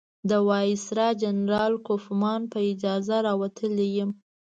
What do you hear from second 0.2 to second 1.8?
د وایسرا جنرال